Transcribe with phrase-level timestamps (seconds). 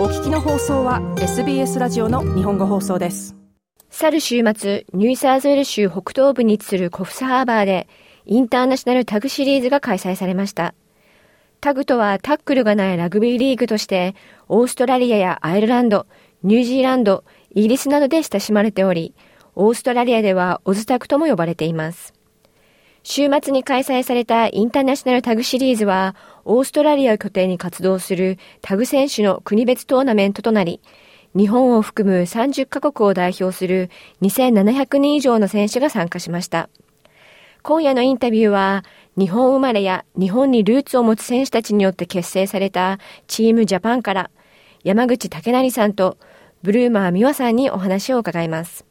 [0.00, 3.36] お聞きの放送は SBS ラジオの日本語放送です。
[3.90, 7.86] 去る週末ニューサーズウェル州北東部に位置するコフスハーバーで
[8.24, 10.74] インターナショナルタグシリーズが開催されました。
[11.60, 14.14] タグとはタックルがないラグビーリーグとして
[14.48, 16.06] オーストラリアやアイルランド
[16.44, 19.14] ニュージーランドイギリスなどで親しまれており
[19.54, 22.14] オーストラリアではオズタグとも呼ばれています。
[23.02, 26.14] 週末に開催されたインターナショナルタグシリーズは、
[26.44, 30.80] オーストラリアを拠点に活動するタグ選手の国別トーナメントとなり、
[31.34, 33.88] 日本を含む30カ国を代表する
[34.20, 36.68] 2700人以上の選手が参加しました。
[37.62, 38.84] 今夜のインタビューは、
[39.16, 44.30] 日本生まれや日本にルーツを持つ選手たちによって結成されたチームジャパンから、
[44.84, 46.18] 山口武成さんと
[46.62, 48.84] ブルーマー美和さんにお話を伺います。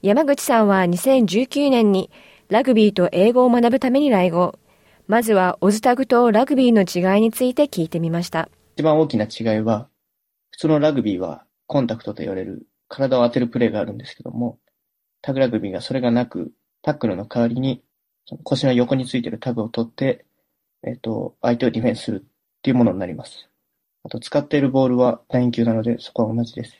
[0.00, 2.10] 山口さんは2019年に
[2.52, 4.58] ラグビーと英語を学ぶために来合。
[5.06, 8.50] まずはオズタグとラグビーの違いについて聞いてみました。
[8.76, 9.88] 一番大きな違いは、
[10.50, 14.58] 普通のラグビーはコンタクトと言われる体を当てるプレーがあるんですけども、
[15.22, 17.82] タグラグビーがそれがなく、タックルの代わりに
[18.44, 20.26] 腰の横についてるタグを取って、
[20.86, 23.48] えっ、と、相手をディフェンスするっていうものになります。
[24.04, 26.74] あと、使っているボールは楕円球なので、そこは同じです。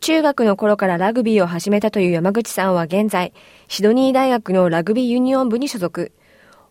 [0.00, 3.32] 中学の頃からラグビーを始めたという山口さんは現在、
[3.68, 6.12] シドニー大学のラグビーユニオン部に所属。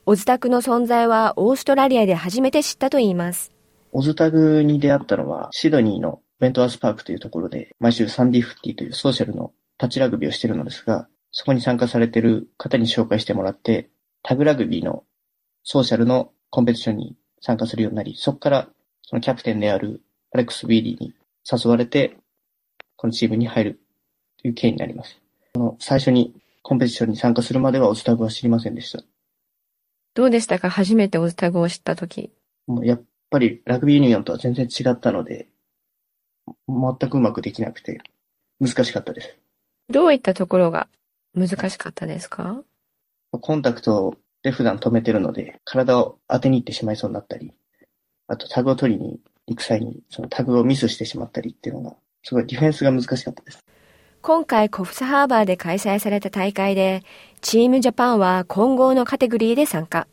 [0.05, 3.51] オズタグの存在はオーストラリアで初めて知ったといいます。
[3.91, 13.89] オズタグに出会ったのは、シドニーのベントワースパークというところで、毎週サンディフティというソーシャルのタッチラグビーをしているのですが、そこに参加されている方に紹介してもらって、
[14.21, 15.05] タグラグビーの
[15.63, 18.67] ソーシャルのコンペティションに参加するようになり、そこから
[19.01, 20.01] そのキャプテンである
[20.33, 21.13] アレックス・ウィーリーに
[21.49, 22.17] 誘われて、
[23.03, 23.79] このチームに入る
[24.41, 25.19] という経緯になります。
[25.55, 29.03] この最初にコンペティションに参加するまではオズタグは知りませんでした。
[30.13, 30.69] どうでしたか？
[30.69, 32.31] 初めてオズタグを知ったとき。
[32.65, 35.49] もうやっぱりラグビーユニオンとは全然違ったので、
[36.69, 37.99] 全くうまくできなくて
[38.61, 39.37] 難しかったです。
[39.89, 40.87] どういったところが
[41.35, 42.63] 難しかったですか？
[43.31, 47.51] コンタクトで普段止めてるので、体を当てに行ってしまいそうになったり、
[48.29, 53.59] あとタグを取りに行く際にそのタグをミスしてしまったりっていうのがすごいディフェンスが難しかったです。
[54.21, 57.03] 今回コフスハーバーで開催された大会で、
[57.41, 60.07] チームジャパンは混合のカテゴリーで参加。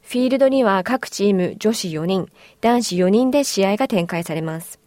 [0.00, 2.28] フィールドには各チーム女子4人、
[2.62, 4.80] 男子4人で試合が展開されます。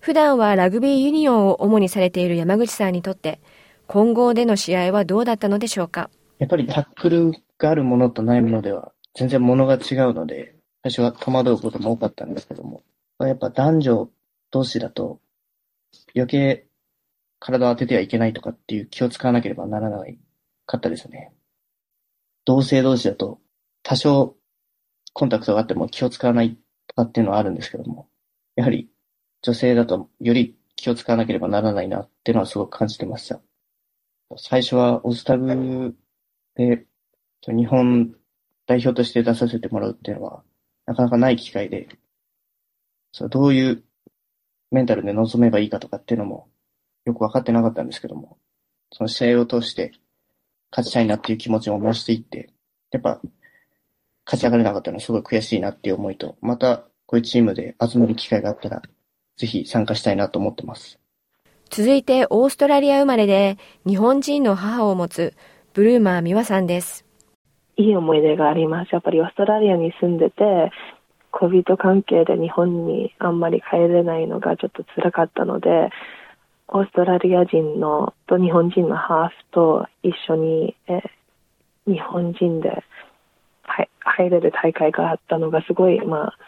[0.00, 3.40] 普段はラグビーユニオンを主にされている山口さんにとって、
[3.86, 6.10] 混合での試合はどうだったのでしょうか？
[6.38, 12.82] やっぱりタックルがあるものとないものでは全然ものが違うので、最初は戸惑うことも多かったんですけども、
[13.20, 14.10] やっぱ男女
[14.50, 15.20] 同士だと
[16.14, 16.66] 余計
[17.40, 20.18] 体を当ててはいけないとかっていう気を使わなければならない
[20.66, 21.32] かったですね。
[22.44, 23.40] 同性同士だと
[23.82, 24.36] 多少
[25.12, 26.56] コンタクトがあっても気を使わない
[26.86, 28.08] とかっていうのはあるんですけども、
[28.56, 28.88] やはり
[29.42, 33.40] 女性だとより気を使わなければならないなっていうのはすごく感じてました。
[34.36, 35.94] 最初はオズタグ
[36.54, 36.84] で
[37.46, 38.14] 日本
[38.66, 40.42] 代表として出させてもらうっていうのは
[40.86, 41.88] なかなかない機会で、
[43.12, 43.84] そどういう
[44.70, 46.48] メンタルで臨めばいいかとかっていうのも
[47.04, 48.38] よく分かってなかったんですけども、
[48.92, 49.92] その試合を通して
[50.70, 52.50] 勝ちたいなっていう気持ちも増していって、
[52.90, 53.20] やっぱ
[54.26, 58.82] 勝ち上がれなかったのはすごい悔しいなっていう思いと、またこういうチームで集める機会があったら、
[59.38, 60.98] ぜひ参加したいなと思ってます。
[61.70, 65.34] 続いてオーストラリア生まれで日本人の母を持つ
[65.74, 67.04] ブルーマー美和さんです。
[67.76, 68.92] いい思い出があります。
[68.92, 70.70] やっぱりオーストラリアに住んでて、
[71.30, 75.90] 恋人関係で日本にあんまり帰れないのがちょっと辛かったので、
[76.68, 81.02] オーストラリア人のと日本人のハーフと一緒に、え
[81.86, 82.84] 日本人で
[84.18, 86.38] 入れる大会があったのがすごい、まあ、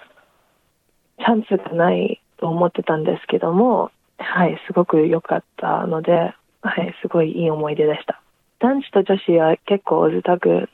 [1.18, 8.20] チャンスがないと思ってたんですけども、はい、すごく良かったので、はい、すごいいい思い出でした。
[8.58, 10.68] 男子と女子は結構オズタグ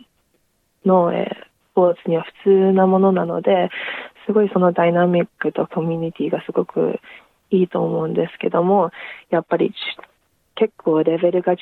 [0.85, 1.31] の、え、
[1.77, 3.69] ポーツには普通なものなので、
[4.27, 6.99] すごいそのダイナミックとコミュニティがすごく
[7.51, 8.91] いいと思うんですけども、
[9.31, 9.73] やっぱり
[10.57, 11.57] 結構レベルが違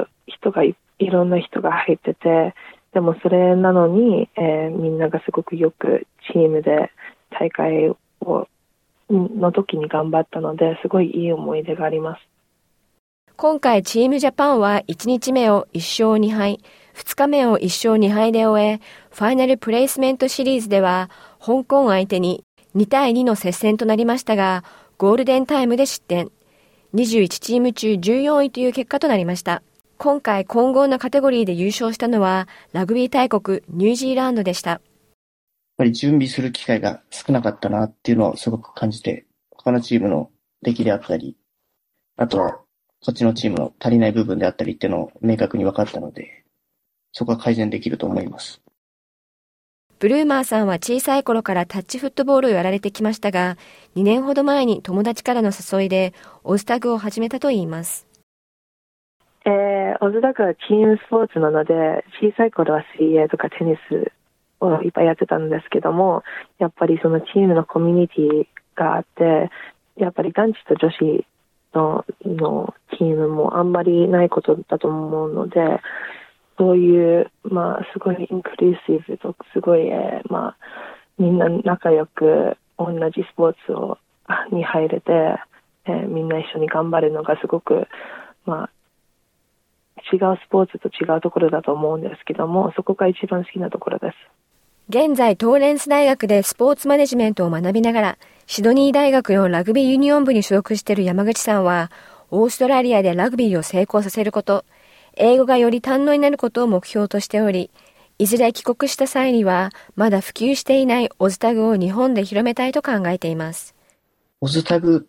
[0.00, 2.54] う人がいろんな人が入ってて、
[2.94, 6.90] でもそれなのに、えー、みんながすごくよくチームで
[7.30, 7.90] 大会
[8.20, 8.48] を
[9.10, 12.20] の時に頑張ったので、すごいいい思い出があります。
[13.36, 16.60] 今回チームジャパンは1日目を1勝2敗、
[16.98, 18.80] 2日目を1勝2敗で終え、
[19.10, 22.42] ファイナルプレイスメントシリーズでは、香港相手に
[22.74, 24.64] 2対2の接戦となりましたが、
[24.98, 26.32] ゴールデンタイムで失点。
[26.94, 29.62] 21チーム中14位という結果となりました。
[29.96, 34.70] 今回混合のカテゴリーで優勝したのは、ラグビー大国ニュージーランドでした。
[34.70, 34.80] やっ
[35.76, 41.36] ぱり準備する機会が少なかったなっていうのをすごく感じて、他のチームの出来であったり、
[42.16, 42.60] あとは、
[43.04, 46.44] こっちのチームの足りない部分であったりっていうのを明確に分かったので、
[47.18, 48.60] そこは改善できると思います。
[49.98, 53.56] ブルーマーさんは小さい頃からタッチフットボールをやられてきましたが、
[53.96, 58.06] 2年ほど前に友達からの誘いで、オズタグを始めたといいます。
[59.44, 64.12] えー、オズタグはチームスポーツなので、小さい頃は水泳とかテニス
[64.60, 66.22] をいっぱいやってたんですけども、
[66.60, 69.50] やっぱりそのチームのコミュニティがあって、
[69.96, 71.26] やっぱり男子と女子
[71.74, 75.80] ののチームもあんまりないことだと思うので、
[76.58, 80.56] そういう、まあ、すごいインクルーシブと、すごい、えー、まあ、
[81.16, 83.98] みんな仲良く同じスポーツを
[84.52, 85.12] に入れて、
[85.86, 87.86] えー、みんな一緒に頑張るのがすごく、
[88.44, 88.70] まあ、
[90.12, 94.16] 違うスポーツと違うところだと思うんですけども、そこが一番好きなところです。
[94.88, 101.90] 現在、トーレンス大学でスポーツマネジメントを学びながら、シドニー大学のラグビーユニオン部に所属している山口さんは、
[102.30, 104.64] オーストラリアでラグビーを成功させること、
[105.18, 107.70] 英語がより堪能になることを目標としており、
[108.18, 113.74] いずれ帰国した際には、まだ普及していないオズタグを日本で広めたいと考えています。
[114.40, 115.08] オズタグ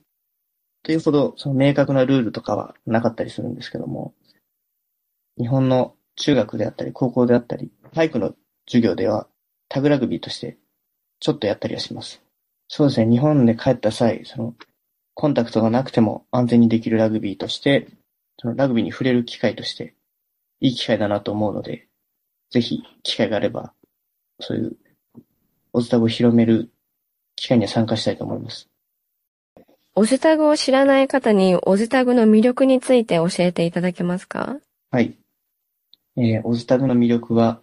[0.83, 4.13] というほど、その明確なルールとかはなかったりするんですけども、
[5.37, 8.33] 日本の中学であったり、高校であったり、体育の
[8.67, 9.27] 授業では、
[9.67, 10.57] タグラグビーとして、
[11.19, 12.21] ちょっとやったりはします。
[12.67, 14.55] そうですね、日本で帰った際、その、
[15.13, 17.87] コンタクトがなくても安全にできるラグビーとして、
[18.39, 19.95] そのラグビーに触れる機会として、
[20.61, 21.87] いい機会だなと思うので、
[22.51, 23.73] ぜひ機会があれば、
[24.39, 24.77] そういう
[25.73, 26.71] オズタグを広める
[27.35, 28.69] 機会には参加したいと思います。
[29.95, 34.57] オズタグを知らない方にオズタグの魅力について教えていただけますか？
[34.91, 35.17] はい。
[36.15, 37.61] えー、オズタグの魅力は、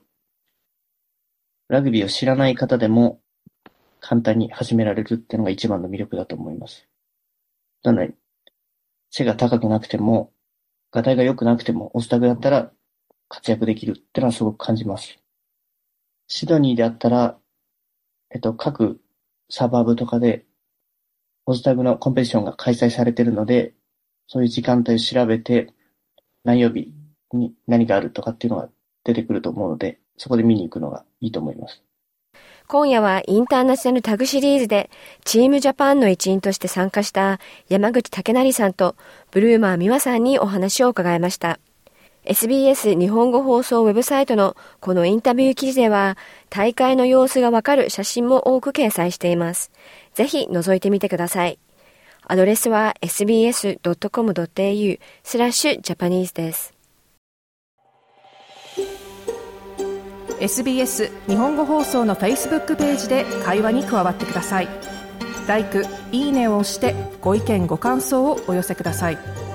[1.69, 3.21] ラグビーを知らない方でも
[4.01, 6.87] 簡単に始められるっていうのが一番の魅力だと思います。
[7.83, 8.15] なので、
[9.11, 10.31] 背が高くなくても、
[10.93, 12.71] ガタイが良くなくても、オズタグだったら
[13.29, 15.19] 活躍できるってのはすごく感じます。
[16.29, 17.39] シドニーであったら、
[18.31, 19.01] えっと、各
[19.49, 20.45] サバーブとかで、
[21.47, 23.75] オズタグのコンペティションが開催されてるので、
[24.27, 25.73] そういう時間帯を調べて、
[26.45, 26.93] 何曜日
[27.33, 28.69] に何があるとかっていうのが
[29.05, 31.83] 出てくると思うので、そこで見に行くのがいいと思います。
[32.69, 34.91] 今夜はインターナショナルタグシリーズで
[35.25, 37.39] チームジャパンの一員として参加した
[37.69, 38.97] 山口武成さんと
[39.31, 41.61] ブルーマー美和さんにお話を伺いました。
[42.27, 46.19] SBS 日本語放送ウェブサイトのこのインタビュー記事では
[46.51, 49.71] 大会の様子がわかる写真も多く掲載しています。
[50.15, 51.61] ぜひ覗いてみてください。
[52.25, 56.75] アドレスは sbs.com.au スラッシュジャパニーズです。
[60.41, 64.69] SBS 日本語放送の Facebook ページで会話に加わってください。
[65.49, 65.65] l i
[66.11, 69.46] いいねを押してご意見ご感想をお寄せください。